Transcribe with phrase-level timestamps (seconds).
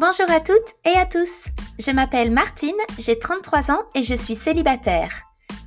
[0.00, 1.48] Bonjour à toutes et à tous.
[1.78, 5.10] Je m'appelle Martine, j'ai 33 ans et je suis célibataire.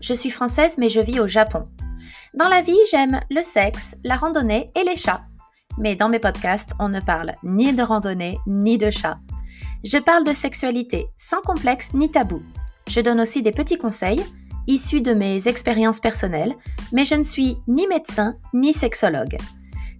[0.02, 1.66] Je suis française mais je vis au Japon.
[2.34, 5.22] Dans la vie, j'aime le sexe, la randonnée et les chats.
[5.78, 9.20] Mais dans mes podcasts, on ne parle ni de randonnée ni de chats.
[9.84, 12.42] Je parle de sexualité sans complexe ni tabou.
[12.88, 14.26] Je donne aussi des petits conseils
[14.66, 16.56] issus de mes expériences personnelles,
[16.92, 19.38] mais je ne suis ni médecin ni sexologue.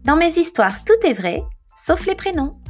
[0.06, 1.44] Dans mes histoires, tout est vrai,
[1.86, 2.63] sauf les prénoms.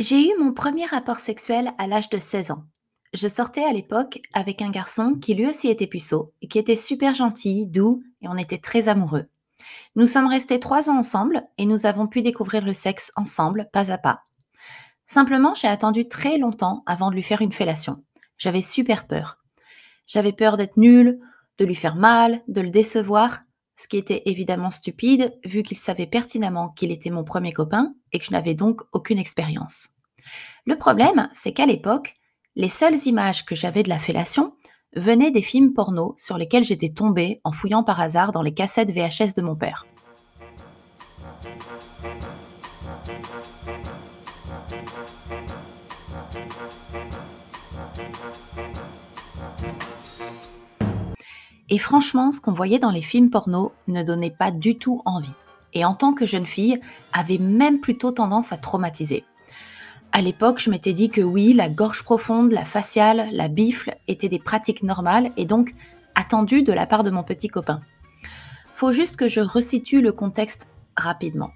[0.00, 2.64] J'ai eu mon premier rapport sexuel à l'âge de 16 ans.
[3.12, 6.74] Je sortais à l'époque avec un garçon qui lui aussi était puceau et qui était
[6.74, 9.26] super gentil, doux et on était très amoureux.
[9.96, 13.92] Nous sommes restés trois ans ensemble et nous avons pu découvrir le sexe ensemble, pas
[13.92, 14.22] à pas.
[15.04, 18.02] Simplement, j'ai attendu très longtemps avant de lui faire une fellation.
[18.38, 19.36] J'avais super peur.
[20.06, 21.20] J'avais peur d'être nulle,
[21.58, 23.40] de lui faire mal, de le décevoir,
[23.80, 28.18] ce qui était évidemment stupide vu qu'il savait pertinemment qu'il était mon premier copain et
[28.18, 29.88] que je n'avais donc aucune expérience.
[30.66, 32.16] Le problème, c'est qu'à l'époque,
[32.56, 34.52] les seules images que j'avais de la fellation
[34.94, 38.90] venaient des films porno sur lesquels j'étais tombée en fouillant par hasard dans les cassettes
[38.90, 39.86] VHS de mon père.
[51.70, 55.30] Et franchement, ce qu'on voyait dans les films porno ne donnait pas du tout envie.
[55.72, 56.80] Et en tant que jeune fille,
[57.12, 59.24] avait même plutôt tendance à traumatiser.
[60.12, 64.28] À l'époque, je m'étais dit que oui, la gorge profonde, la faciale, la bifle étaient
[64.28, 65.72] des pratiques normales et donc
[66.16, 67.80] attendues de la part de mon petit copain.
[68.74, 71.50] Faut juste que je resitue le contexte rapidement.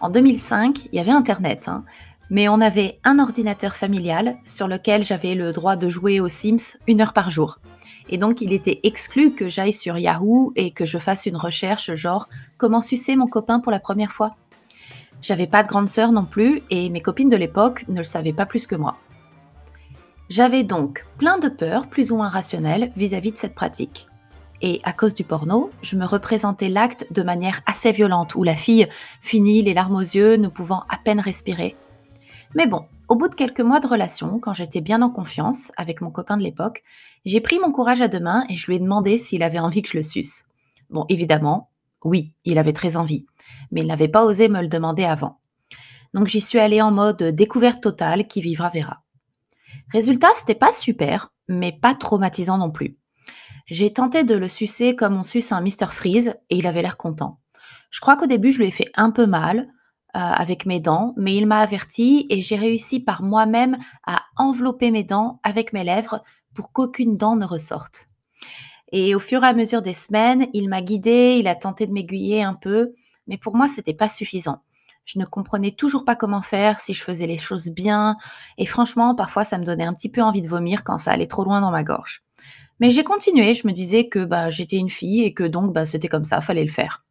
[0.00, 1.84] En 2005, il y avait Internet, hein,
[2.30, 6.76] mais on avait un ordinateur familial sur lequel j'avais le droit de jouer aux Sims
[6.88, 7.60] une heure par jour.
[8.08, 11.94] Et donc, il était exclu que j'aille sur Yahoo et que je fasse une recherche
[11.94, 14.36] genre comment sucer mon copain pour la première fois.
[15.22, 18.34] J'avais pas de grande sœur non plus et mes copines de l'époque ne le savaient
[18.34, 18.98] pas plus que moi.
[20.28, 24.06] J'avais donc plein de peurs plus ou moins rationnelles vis-à-vis de cette pratique.
[24.62, 28.56] Et à cause du porno, je me représentais l'acte de manière assez violente, où la
[28.56, 28.88] fille
[29.20, 31.76] finit les larmes aux yeux, ne pouvant à peine respirer.
[32.54, 36.00] Mais bon, au bout de quelques mois de relation, quand j'étais bien en confiance avec
[36.00, 36.82] mon copain de l'époque,
[37.24, 39.82] j'ai pris mon courage à deux mains et je lui ai demandé s'il avait envie
[39.82, 40.44] que je le suce.
[40.90, 41.70] Bon, évidemment,
[42.02, 43.26] oui, il avait très envie,
[43.70, 45.40] mais il n'avait pas osé me le demander avant.
[46.12, 49.02] Donc j'y suis allée en mode découverte totale, qui vivra verra.
[49.92, 52.96] Résultat, c'était pas super, mais pas traumatisant non plus.
[53.66, 56.96] J'ai tenté de le sucer comme on suce un Mr Freeze et il avait l'air
[56.96, 57.40] content.
[57.90, 59.68] Je crois qu'au début, je lui ai fait un peu mal,
[60.14, 63.76] avec mes dents, mais il m'a averti et j'ai réussi par moi-même
[64.06, 66.20] à envelopper mes dents avec mes lèvres
[66.54, 68.08] pour qu'aucune dent ne ressorte.
[68.92, 71.92] Et au fur et à mesure des semaines, il m'a guidée, il a tenté de
[71.92, 72.92] m'aiguiller un peu,
[73.26, 74.62] mais pour moi, c'était pas suffisant.
[75.04, 78.16] Je ne comprenais toujours pas comment faire, si je faisais les choses bien,
[78.56, 81.26] et franchement, parfois, ça me donnait un petit peu envie de vomir quand ça allait
[81.26, 82.22] trop loin dans ma gorge.
[82.80, 85.84] Mais j'ai continué, je me disais que bah, j'étais une fille et que donc bah,
[85.84, 87.04] c'était comme ça, fallait le faire.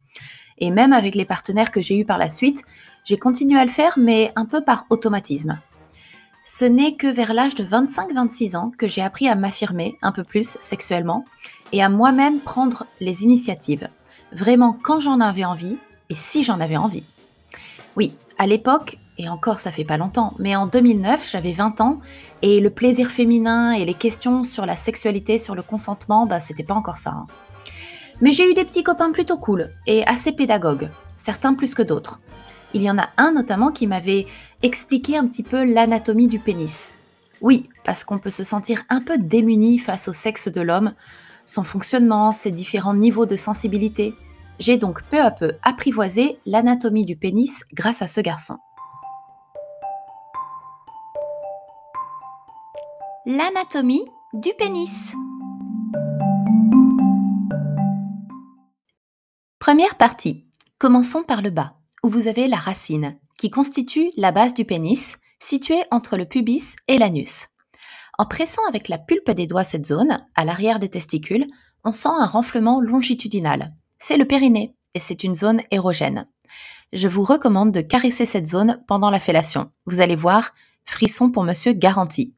[0.58, 2.62] Et même avec les partenaires que j'ai eus par la suite,
[3.04, 5.58] j'ai continué à le faire, mais un peu par automatisme.
[6.44, 10.24] Ce n'est que vers l'âge de 25-26 ans que j'ai appris à m'affirmer un peu
[10.24, 11.24] plus sexuellement
[11.72, 13.88] et à moi-même prendre les initiatives,
[14.32, 15.76] vraiment quand j'en avais envie
[16.10, 17.04] et si j'en avais envie.
[17.96, 22.00] Oui, à l'époque, et encore ça fait pas longtemps, mais en 2009 j'avais 20 ans
[22.42, 26.64] et le plaisir féminin et les questions sur la sexualité, sur le consentement, bah c'était
[26.64, 27.10] pas encore ça.
[27.10, 27.26] Hein.
[28.20, 32.20] Mais j'ai eu des petits copains plutôt cool et assez pédagogues, certains plus que d'autres.
[32.74, 34.26] Il y en a un notamment qui m'avait
[34.62, 36.92] expliqué un petit peu l'anatomie du pénis.
[37.40, 40.92] Oui, parce qu'on peut se sentir un peu démuni face au sexe de l'homme,
[41.44, 44.14] son fonctionnement, ses différents niveaux de sensibilité.
[44.58, 48.58] J'ai donc peu à peu apprivoisé l'anatomie du pénis grâce à ce garçon.
[53.24, 55.14] L'anatomie du pénis.
[59.60, 60.44] Première partie.
[60.78, 65.16] Commençons par le bas, où vous avez la racine, qui constitue la base du pénis,
[65.40, 67.48] située entre le pubis et l'anus.
[68.18, 71.46] En pressant avec la pulpe des doigts cette zone, à l'arrière des testicules,
[71.82, 73.72] on sent un renflement longitudinal.
[73.98, 76.28] C'est le périnée, et c'est une zone érogène.
[76.92, 79.72] Je vous recommande de caresser cette zone pendant la fellation.
[79.86, 80.52] Vous allez voir,
[80.84, 82.34] frisson pour monsieur garanti.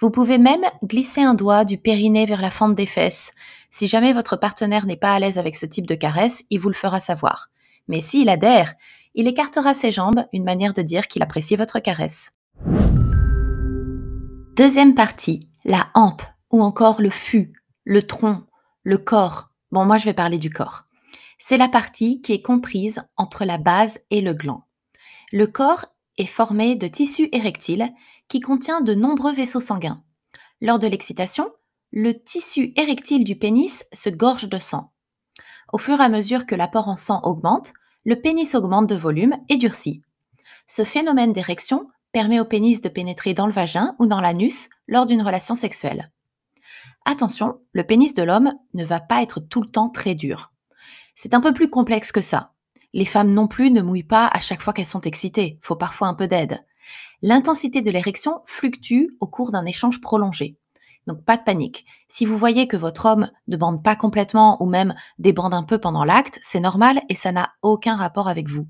[0.00, 3.32] Vous pouvez même glisser un doigt du périnée vers la fente des fesses.
[3.68, 6.70] Si jamais votre partenaire n'est pas à l'aise avec ce type de caresse, il vous
[6.70, 7.50] le fera savoir.
[7.88, 8.74] Mais s'il adhère,
[9.14, 12.32] il écartera ses jambes, une manière de dire qu'il apprécie votre caresse.
[14.56, 17.52] Deuxième partie, la hampe, ou encore le fût,
[17.84, 18.44] le tronc,
[18.82, 19.50] le corps.
[19.72, 20.84] Bon, moi je vais parler du corps.
[21.38, 24.62] C'est la partie qui est comprise entre la base et le gland.
[25.32, 25.86] Le corps
[26.16, 27.92] est formé de tissu érectile
[28.28, 30.02] qui contient de nombreux vaisseaux sanguins.
[30.60, 31.50] Lors de l'excitation,
[31.90, 34.92] le tissu érectile du pénis se gorge de sang.
[35.72, 37.72] Au fur et à mesure que l'apport en sang augmente,
[38.04, 40.02] le pénis augmente de volume et durcit.
[40.66, 45.06] Ce phénomène d'érection permet au pénis de pénétrer dans le vagin ou dans l'anus lors
[45.06, 46.10] d'une relation sexuelle.
[47.04, 50.52] Attention, le pénis de l'homme ne va pas être tout le temps très dur.
[51.14, 52.52] C'est un peu plus complexe que ça.
[52.92, 56.08] Les femmes non plus ne mouillent pas à chaque fois qu'elles sont excitées, faut parfois
[56.08, 56.64] un peu d'aide.
[57.22, 60.56] L'intensité de l'érection fluctue au cours d'un échange prolongé.
[61.06, 61.84] Donc pas de panique.
[62.08, 65.78] Si vous voyez que votre homme ne bande pas complètement ou même débande un peu
[65.78, 68.66] pendant l'acte, c'est normal et ça n'a aucun rapport avec vous.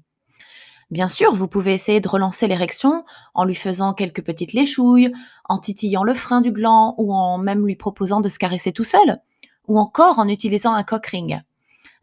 [0.91, 3.05] Bien sûr, vous pouvez essayer de relancer l'érection
[3.35, 5.13] en lui faisant quelques petites léchouilles,
[5.49, 8.85] en titillant le frein du gland ou en même lui proposant de se caresser tout
[8.85, 9.19] seul,
[9.67, 11.41] ou encore en utilisant un cock ring.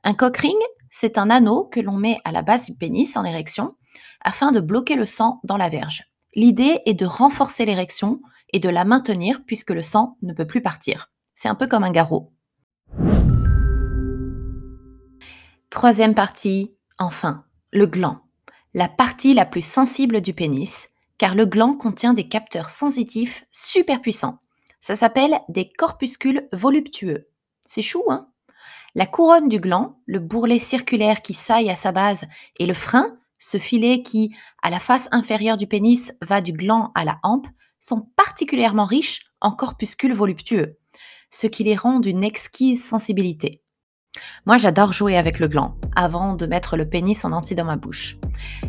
[0.04, 0.57] Un cock ring,
[0.89, 3.75] c'est un anneau que l'on met à la base du pénis en érection
[4.24, 6.04] afin de bloquer le sang dans la verge.
[6.36, 8.22] L'idée est de renforcer l'érection
[8.53, 11.12] et de la maintenir puisque le sang ne peut plus partir.
[11.33, 12.31] C'est un peu comme un garrot.
[15.69, 18.21] Troisième partie, enfin, le gland
[18.74, 24.01] la partie la plus sensible du pénis, car le gland contient des capteurs sensitifs super
[24.01, 24.39] puissants.
[24.80, 27.27] Ça s'appelle des corpuscules voluptueux.
[27.62, 28.30] C'est chou, hein?
[28.95, 32.25] La couronne du gland, le bourrelet circulaire qui saille à sa base,
[32.57, 36.92] et le frein, ce filet qui, à la face inférieure du pénis, va du gland
[36.95, 37.48] à la hampe,
[37.81, 40.78] sont particulièrement riches en corpuscules voluptueux,
[41.30, 43.62] ce qui les rend d'une exquise sensibilité.
[44.45, 47.78] Moi, j'adore jouer avec le gland avant de mettre le pénis en entier dans ma
[47.78, 48.18] bouche.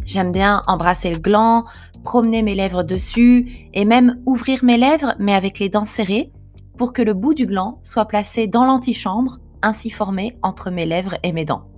[0.04, 1.64] J'aime bien embrasser le gland,
[2.04, 6.32] promener mes lèvres dessus et même ouvrir mes lèvres mais avec les dents serrées
[6.76, 11.16] pour que le bout du gland soit placé dans l'antichambre, ainsi formé entre mes lèvres
[11.22, 11.68] et mes dents.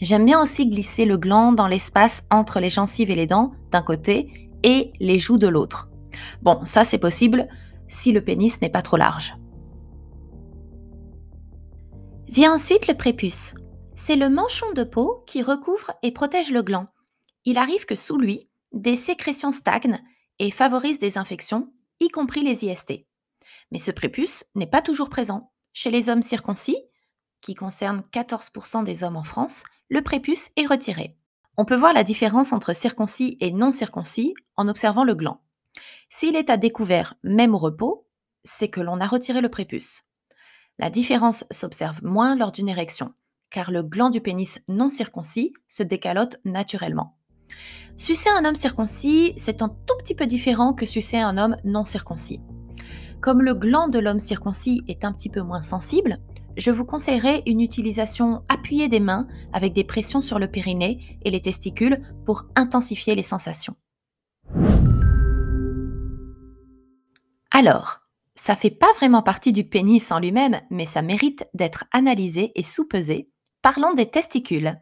[0.00, 3.82] J'aime bien aussi glisser le gland dans l'espace entre les gencives et les dents d'un
[3.82, 5.89] côté et les joues de l'autre.
[6.42, 7.48] Bon, ça c'est possible
[7.88, 9.34] si le pénis n'est pas trop large.
[12.28, 13.54] Vient ensuite le prépuce.
[13.96, 16.86] C'est le manchon de peau qui recouvre et protège le gland.
[17.44, 20.00] Il arrive que sous lui, des sécrétions stagnent
[20.38, 23.04] et favorisent des infections, y compris les IST.
[23.72, 25.52] Mais ce prépuce n'est pas toujours présent.
[25.72, 26.78] Chez les hommes circoncis,
[27.40, 31.16] qui concerne 14% des hommes en France, le prépuce est retiré.
[31.56, 35.40] On peut voir la différence entre circoncis et non circoncis en observant le gland.
[36.08, 38.06] S'il est à découvert, même au repos,
[38.44, 40.02] c'est que l'on a retiré le prépuce.
[40.78, 43.12] La différence s'observe moins lors d'une érection,
[43.50, 47.16] car le gland du pénis non circoncis se décalote naturellement.
[47.96, 51.84] Sucer un homme circoncis, c'est un tout petit peu différent que sucer un homme non
[51.84, 52.40] circoncis.
[53.20, 56.18] Comme le gland de l'homme circoncis est un petit peu moins sensible,
[56.56, 61.30] je vous conseillerais une utilisation appuyée des mains avec des pressions sur le périnée et
[61.30, 63.76] les testicules pour intensifier les sensations.
[67.60, 68.00] Alors,
[68.36, 72.62] ça fait pas vraiment partie du pénis en lui-même, mais ça mérite d'être analysé et
[72.62, 73.28] sous-pesé.
[73.60, 74.80] Parlons des testicules.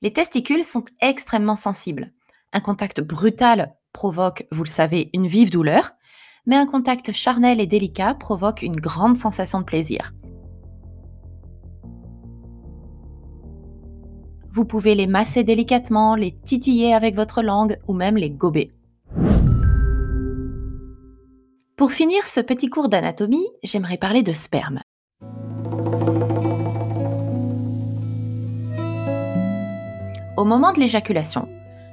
[0.00, 2.14] Les testicules sont extrêmement sensibles.
[2.54, 5.90] Un contact brutal provoque, vous le savez, une vive douleur,
[6.46, 10.14] mais un contact charnel et délicat provoque une grande sensation de plaisir.
[14.50, 18.75] Vous pouvez les masser délicatement, les titiller avec votre langue ou même les gober.
[21.76, 24.80] Pour finir ce petit cours d'anatomie, j'aimerais parler de sperme.
[30.38, 31.50] Au moment de l'éjaculation,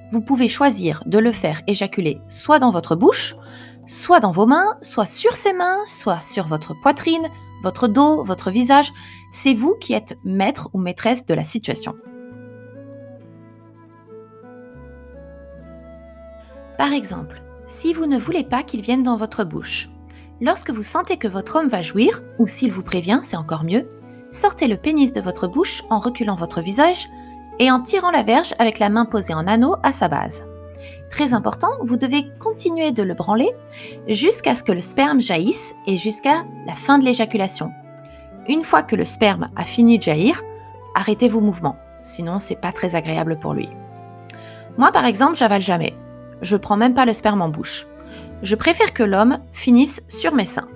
[0.09, 3.35] vous pouvez choisir de le faire éjaculer soit dans votre bouche,
[3.85, 7.27] soit dans vos mains, soit sur ses mains, soit sur votre poitrine,
[7.61, 8.89] votre dos, votre visage.
[9.31, 11.93] C'est vous qui êtes maître ou maîtresse de la situation.
[16.77, 19.89] Par exemple, si vous ne voulez pas qu'il vienne dans votre bouche.
[20.41, 23.87] Lorsque vous sentez que votre homme va jouir, ou s'il vous prévient, c'est encore mieux,
[24.31, 27.07] sortez le pénis de votre bouche en reculant votre visage
[27.59, 30.43] et en tirant la verge avec la main posée en anneau à sa base.
[31.09, 33.51] Très important, vous devez continuer de le branler
[34.07, 37.71] jusqu'à ce que le sperme jaillisse et jusqu'à la fin de l'éjaculation.
[38.49, 40.41] Une fois que le sperme a fini de jaillir,
[40.95, 43.69] arrêtez vos mouvements, sinon c'est pas très agréable pour lui.
[44.77, 45.93] Moi par exemple, j'avale jamais
[46.41, 47.85] je prends même pas le sperme en bouche.
[48.41, 50.67] Je préfère que l'homme finisse sur mes seins.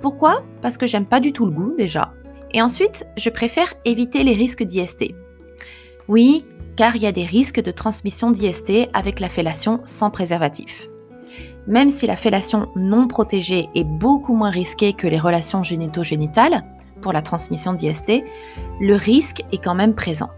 [0.00, 0.42] Pourquoi?
[0.62, 2.12] Parce que j'aime pas du tout le goût déjà.
[2.52, 5.14] Et ensuite, je préfère éviter les risques d'IST.
[6.08, 6.44] Oui,
[6.76, 10.88] car il y a des risques de transmission d'IST avec la fellation sans préservatif.
[11.66, 16.64] Même si la fellation non protégée est beaucoup moins risquée que les relations génito-génitales
[17.00, 18.22] pour la transmission d'IST,
[18.80, 20.30] le risque est quand même présent.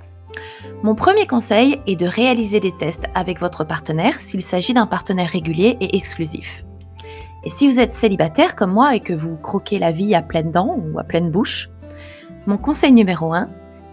[0.82, 5.30] Mon premier conseil est de réaliser des tests avec votre partenaire s'il s'agit d'un partenaire
[5.30, 6.64] régulier et exclusif.
[7.44, 10.50] Et si vous êtes célibataire comme moi et que vous croquez la vie à pleines
[10.50, 11.70] dents ou à pleine bouche,
[12.46, 13.48] mon conseil numéro 1,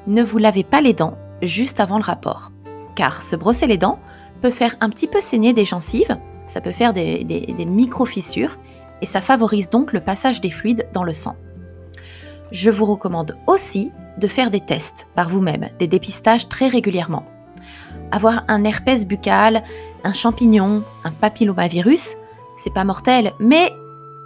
[0.08, 2.52] ne vous lavez pas les dents juste avant le rapport.
[2.96, 4.00] Car se brosser les dents
[4.42, 6.18] peut faire un petit peu saigner des gencives,
[6.48, 8.58] ça peut faire des, des micro-fissures
[9.04, 11.36] et ça favorise donc le passage des fluides dans le sang.
[12.52, 17.26] Je vous recommande aussi de faire des tests par vous-même, des dépistages très régulièrement.
[18.12, 19.64] Avoir un herpès buccal,
[20.04, 22.16] un champignon, un papillomavirus,
[22.56, 23.74] c'est pas mortel, mais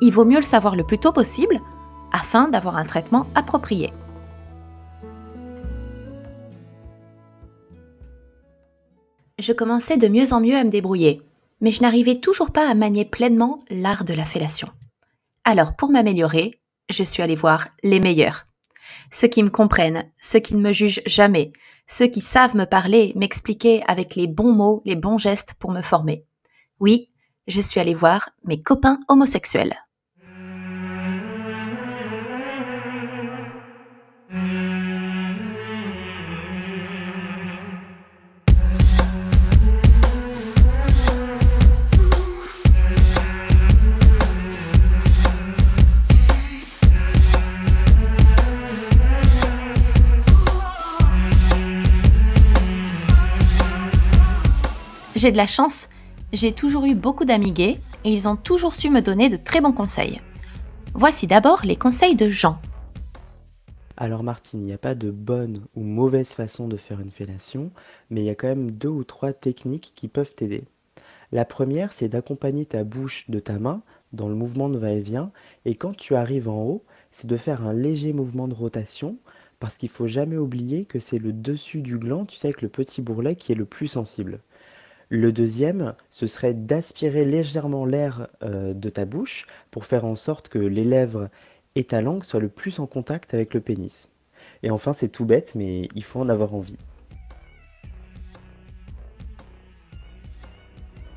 [0.01, 1.61] il vaut mieux le savoir le plus tôt possible
[2.11, 3.93] afin d'avoir un traitement approprié.
[9.39, 11.21] Je commençais de mieux en mieux à me débrouiller,
[11.59, 14.69] mais je n'arrivais toujours pas à manier pleinement l'art de la fellation.
[15.43, 16.59] Alors pour m'améliorer,
[16.89, 18.45] je suis allée voir les meilleurs.
[19.13, 21.53] Ceux qui me comprennent, ceux qui ne me jugent jamais,
[21.85, 25.83] ceux qui savent me parler, m'expliquer avec les bons mots, les bons gestes pour me
[25.83, 26.25] former.
[26.79, 27.11] Oui,
[27.45, 29.75] je suis allée voir mes copains homosexuels.
[55.23, 55.87] J'ai de la chance,
[56.33, 59.61] j'ai toujours eu beaucoup d'amis gays et ils ont toujours su me donner de très
[59.61, 60.19] bons conseils.
[60.93, 62.59] Voici d'abord les conseils de Jean.
[63.95, 67.71] Alors Martine, il n'y a pas de bonne ou mauvaise façon de faire une fellation,
[68.09, 70.65] mais il y a quand même deux ou trois techniques qui peuvent t'aider.
[71.31, 75.31] La première, c'est d'accompagner ta bouche de ta main dans le mouvement de va-et-vient,
[75.63, 79.15] et quand tu arrives en haut, c'est de faire un léger mouvement de rotation,
[79.61, 82.67] parce qu'il faut jamais oublier que c'est le dessus du gland, tu sais, avec le
[82.67, 84.41] petit bourrelet qui est le plus sensible.
[85.15, 90.49] Le deuxième, ce serait d'aspirer légèrement l'air euh, de ta bouche pour faire en sorte
[90.49, 91.29] que les lèvres
[91.75, 94.09] et ta langue soient le plus en contact avec le pénis.
[94.63, 96.79] Et enfin, c'est tout bête, mais il faut en avoir envie.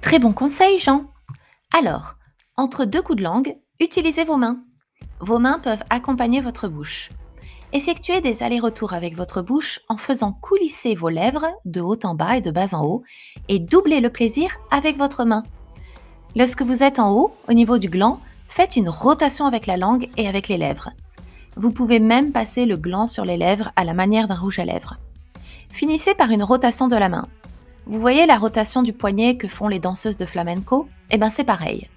[0.02, 1.10] Très bon conseil, Jean.
[1.72, 2.16] Alors,
[2.58, 4.62] entre deux coups de langue, utilisez vos mains.
[5.20, 7.08] Vos mains peuvent accompagner votre bouche.
[7.72, 12.36] Effectuez des allers-retours avec votre bouche en faisant coulisser vos lèvres de haut en bas
[12.36, 13.02] et de bas en haut
[13.48, 15.42] et doublez le plaisir avec votre main.
[16.36, 20.08] Lorsque vous êtes en haut, au niveau du gland, faites une rotation avec la langue
[20.16, 20.90] et avec les lèvres.
[21.56, 24.64] Vous pouvez même passer le gland sur les lèvres à la manière d'un rouge à
[24.64, 24.96] lèvres.
[25.68, 27.26] Finissez par une rotation de la main.
[27.86, 30.88] Vous voyez la rotation du poignet que font les danseuses de flamenco?
[31.10, 31.88] Eh bien c'est pareil.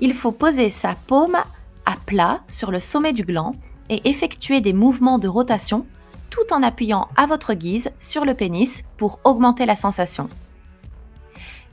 [0.00, 1.36] Il faut poser sa paume
[1.84, 3.54] à plat sur le sommet du gland
[3.88, 5.86] et effectuer des mouvements de rotation
[6.30, 10.28] tout en appuyant à votre guise sur le pénis pour augmenter la sensation.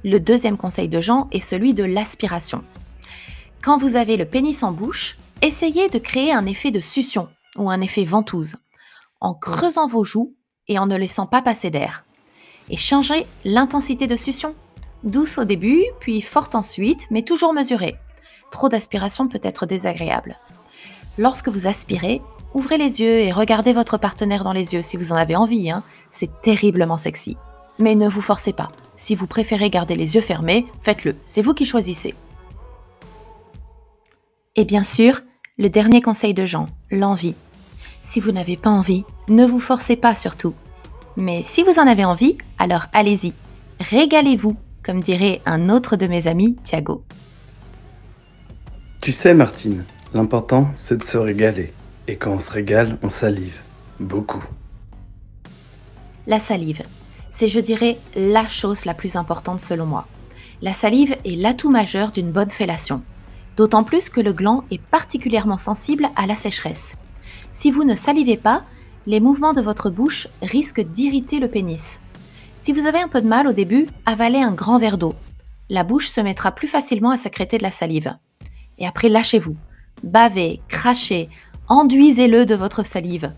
[0.03, 2.63] Le deuxième conseil de Jean est celui de l'aspiration.
[3.61, 7.69] Quand vous avez le pénis en bouche, essayez de créer un effet de succion ou
[7.69, 8.55] un effet ventouse
[9.21, 10.35] en creusant vos joues
[10.67, 12.05] et en ne laissant pas passer d'air.
[12.69, 14.55] Et changez l'intensité de succion.
[15.03, 17.95] Douce au début, puis forte ensuite, mais toujours mesurée.
[18.51, 20.37] Trop d'aspiration peut être désagréable.
[21.17, 22.21] Lorsque vous aspirez,
[22.53, 25.71] ouvrez les yeux et regardez votre partenaire dans les yeux si vous en avez envie.
[25.71, 25.83] Hein.
[26.11, 27.37] C'est terriblement sexy.
[27.79, 28.67] Mais ne vous forcez pas.
[28.95, 31.15] Si vous préférez garder les yeux fermés, faites-le.
[31.23, 32.15] C'est vous qui choisissez.
[34.55, 35.21] Et bien sûr,
[35.57, 37.35] le dernier conseil de Jean, l'envie.
[38.01, 40.53] Si vous n'avez pas envie, ne vous forcez pas surtout.
[41.17, 43.33] Mais si vous en avez envie, alors allez-y.
[43.79, 47.03] Régalez-vous, comme dirait un autre de mes amis, Thiago.
[49.01, 51.73] Tu sais, Martine, L'important, c'est de se régaler.
[52.07, 53.59] Et quand on se régale, on salive.
[53.99, 54.43] Beaucoup.
[56.27, 56.83] La salive,
[57.29, 60.07] c'est je dirais la chose la plus importante selon moi.
[60.61, 63.01] La salive est l'atout majeur d'une bonne fellation.
[63.57, 66.95] D'autant plus que le gland est particulièrement sensible à la sécheresse.
[67.51, 68.63] Si vous ne salivez pas,
[69.07, 71.99] les mouvements de votre bouche risquent d'irriter le pénis.
[72.57, 75.13] Si vous avez un peu de mal au début, avalez un grand verre d'eau.
[75.69, 78.15] La bouche se mettra plus facilement à sécréter de la salive.
[78.77, 79.55] Et après, lâchez-vous
[80.03, 81.29] bavez, crachez,
[81.67, 83.31] enduisez-le de votre salive.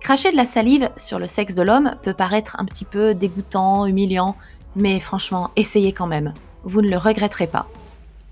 [0.00, 3.86] Cracher de la salive sur le sexe de l'homme peut paraître un petit peu dégoûtant,
[3.86, 4.36] humiliant,
[4.74, 6.32] mais franchement, essayez quand même.
[6.64, 7.68] Vous ne le regretterez pas.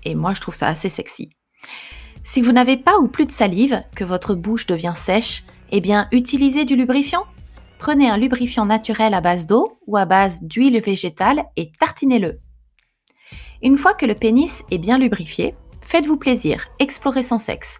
[0.03, 1.29] Et moi, je trouve ça assez sexy.
[2.23, 6.07] Si vous n'avez pas ou plus de salive, que votre bouche devient sèche, eh bien,
[6.11, 7.25] utilisez du lubrifiant.
[7.77, 12.39] Prenez un lubrifiant naturel à base d'eau ou à base d'huile végétale et tartinez-le.
[13.61, 15.55] Une fois que le pénis est bien lubrifié,
[15.89, 17.79] Faites-vous plaisir, explorez son sexe.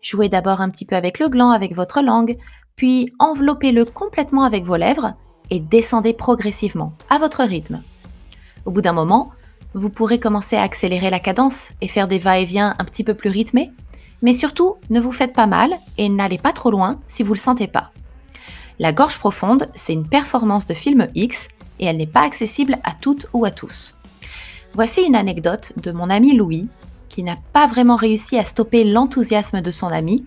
[0.00, 2.38] Jouez d'abord un petit peu avec le gland, avec votre langue,
[2.76, 5.14] puis enveloppez-le complètement avec vos lèvres
[5.50, 7.82] et descendez progressivement, à votre rythme.
[8.64, 9.32] Au bout d'un moment,
[9.74, 13.28] vous pourrez commencer à accélérer la cadence et faire des va-et-vient un petit peu plus
[13.28, 13.72] rythmés,
[14.22, 17.38] mais surtout, ne vous faites pas mal et n'allez pas trop loin si vous ne
[17.38, 17.90] le sentez pas.
[18.78, 21.48] La gorge profonde, c'est une performance de film X
[21.80, 23.96] et elle n'est pas accessible à toutes ou à tous.
[24.74, 26.68] Voici une anecdote de mon ami Louis,
[27.18, 30.24] qui n'a pas vraiment réussi à stopper l'enthousiasme de son ami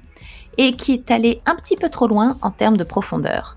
[0.58, 3.56] et qui est allé un petit peu trop loin en termes de profondeur.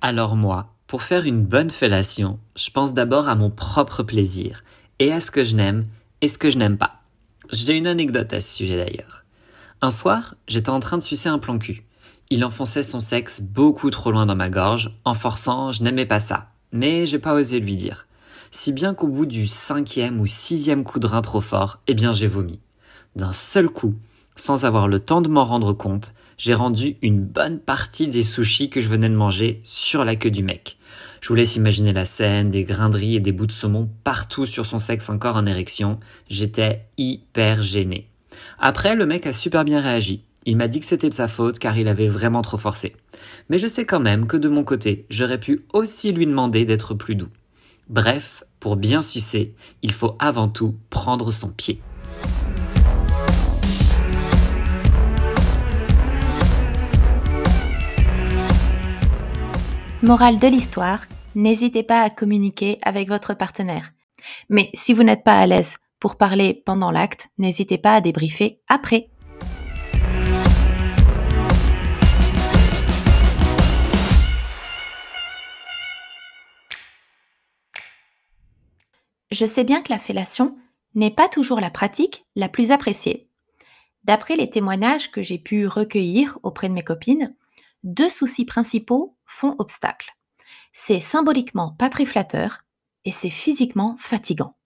[0.00, 4.64] Alors moi, pour faire une bonne fellation, je pense d'abord à mon propre plaisir
[4.98, 5.84] et à ce que je n'aime
[6.22, 7.02] et ce que je n'aime pas.
[7.52, 9.22] J'ai une anecdote à ce sujet d'ailleurs.
[9.80, 11.84] Un soir, j'étais en train de sucer un plan cul.
[12.30, 16.18] Il enfonçait son sexe beaucoup trop loin dans ma gorge, en forçant, je n'aimais pas
[16.18, 16.48] ça.
[16.72, 18.08] Mais j'ai pas osé lui dire.
[18.50, 22.12] Si bien qu'au bout du cinquième ou sixième coup de rein trop fort, eh bien
[22.12, 22.60] j'ai vomi.
[23.16, 23.94] D'un seul coup,
[24.34, 28.68] sans avoir le temps de m'en rendre compte, j'ai rendu une bonne partie des sushis
[28.68, 30.76] que je venais de manger sur la queue du mec.
[31.20, 34.66] Je vous laisse imaginer la scène, des graineries et des bouts de saumon partout sur
[34.66, 35.98] son sexe encore en érection.
[36.28, 38.08] J'étais hyper gêné.
[38.58, 40.22] Après, le mec a super bien réagi.
[40.44, 42.94] Il m'a dit que c'était de sa faute car il avait vraiment trop forcé.
[43.48, 46.94] Mais je sais quand même que de mon côté, j'aurais pu aussi lui demander d'être
[46.94, 47.30] plus doux.
[47.88, 51.80] Bref, pour bien sucer, il faut avant tout prendre son pied.
[60.02, 61.04] Morale de l'histoire,
[61.36, 63.92] n'hésitez pas à communiquer avec votre partenaire.
[64.48, 68.60] Mais si vous n'êtes pas à l'aise pour parler pendant l'acte, n'hésitez pas à débriefer
[68.68, 69.10] après.
[79.30, 80.56] Je sais bien que la fellation
[80.94, 83.28] n'est pas toujours la pratique la plus appréciée.
[84.04, 87.34] D'après les témoignages que j'ai pu recueillir auprès de mes copines,
[87.82, 90.16] deux soucis principaux font obstacle.
[90.72, 92.06] C'est symboliquement pas très
[93.04, 94.56] et c'est physiquement fatigant.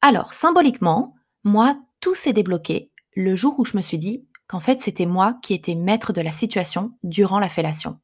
[0.00, 4.80] Alors, symboliquement, moi, tout s'est débloqué le jour où je me suis dit qu'en fait
[4.80, 7.98] c'était moi qui étais maître de la situation durant la fellation.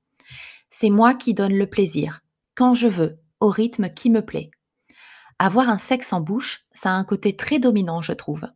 [0.71, 2.21] C'est moi qui donne le plaisir,
[2.55, 4.51] quand je veux, au rythme qui me plaît.
[5.43, 8.47] Avoir un sexe en bouche, ça a un côté très dominant, je trouve.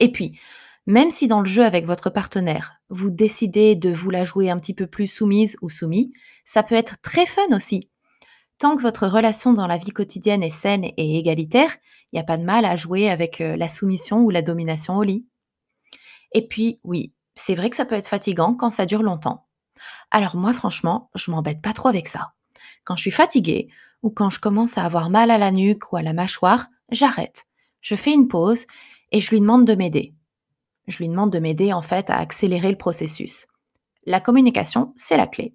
[0.00, 0.36] Et puis,
[0.84, 4.58] même si dans le jeu avec votre partenaire, vous décidez de vous la jouer un
[4.58, 6.12] petit peu plus soumise ou soumis,
[6.44, 7.88] ça peut être très fun aussi.
[8.58, 11.76] Tant que votre relation dans la vie quotidienne est saine et égalitaire,
[12.10, 14.96] il n'y a pas de mal à jouer avec euh, la soumission ou la domination
[14.96, 15.24] au lit.
[16.32, 19.46] Et puis, oui, c'est vrai que ça peut être fatigant quand ça dure longtemps.
[20.10, 22.32] Alors moi, franchement, je m'embête pas trop avec ça.
[22.82, 23.68] Quand je suis fatiguée
[24.02, 27.46] ou quand je commence à avoir mal à la nuque ou à la mâchoire, j'arrête.
[27.80, 28.66] Je fais une pause
[29.12, 30.14] et je lui demande de m'aider.
[30.86, 33.46] Je lui demande de m'aider en fait à accélérer le processus.
[34.06, 35.54] La communication, c'est la clé.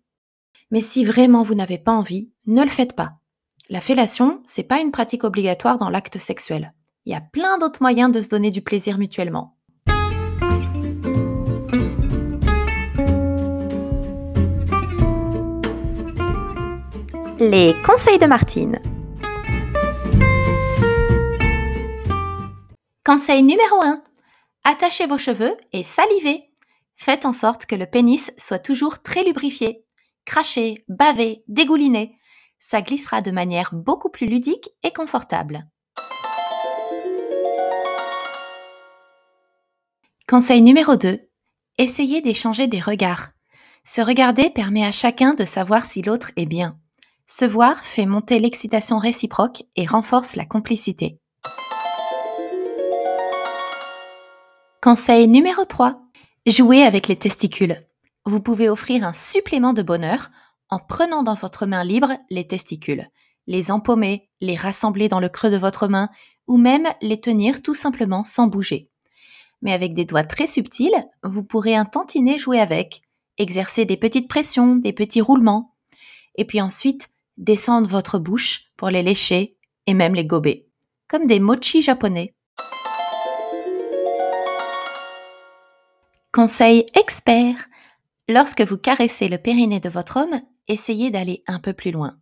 [0.71, 3.13] Mais si vraiment vous n'avez pas envie, ne le faites pas.
[3.69, 6.73] La fellation, c'est pas une pratique obligatoire dans l'acte sexuel.
[7.05, 9.55] Il y a plein d'autres moyens de se donner du plaisir mutuellement.
[17.45, 18.79] Les conseils de Martine.
[23.05, 24.01] Conseil numéro 1.
[24.63, 26.49] Attachez vos cheveux et salivez.
[26.95, 29.83] Faites en sorte que le pénis soit toujours très lubrifié.
[30.23, 32.17] Crachez, bavez, dégoulinez.
[32.59, 35.67] Ça glissera de manière beaucoup plus ludique et confortable.
[40.29, 41.19] Conseil numéro 2.
[41.77, 43.31] Essayez d'échanger des regards.
[43.83, 46.79] Se regarder permet à chacun de savoir si l'autre est bien.
[47.25, 51.19] Se voir fait monter l'excitation réciproque et renforce la complicité.
[54.81, 56.01] Conseil numéro 3.
[56.45, 57.77] Jouez avec les testicules.
[58.25, 60.31] Vous pouvez offrir un supplément de bonheur
[60.69, 63.09] en prenant dans votre main libre les testicules,
[63.47, 66.09] les empaumer, les rassembler dans le creux de votre main
[66.47, 68.89] ou même les tenir tout simplement sans bouger.
[69.61, 73.01] Mais avec des doigts très subtils, vous pourrez un tantinet jouer avec,
[73.37, 75.73] exercer des petites pressions, des petits roulements,
[76.35, 80.67] et puis ensuite descendre votre bouche pour les lécher et même les gober,
[81.07, 82.35] comme des mochi japonais.
[86.31, 87.67] Conseil expert.
[88.27, 92.17] Lorsque vous caressez le périnée de votre homme, essayez d'aller un peu plus loin.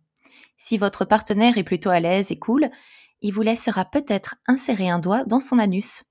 [0.56, 2.70] Si votre partenaire est plutôt à l'aise et cool,
[3.22, 6.04] il vous laissera peut-être insérer un doigt dans son anus.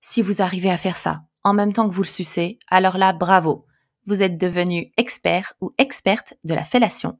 [0.00, 3.12] Si vous arrivez à faire ça en même temps que vous le sucez, alors là,
[3.12, 3.66] bravo,
[4.06, 7.18] vous êtes devenu expert ou experte de la fellation.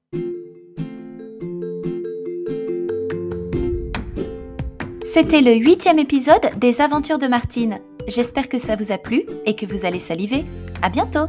[5.16, 7.79] C'était le huitième épisode des Aventures de Martine.
[8.07, 10.44] J'espère que ça vous a plu et que vous allez saliver.
[10.83, 11.29] À bientôt!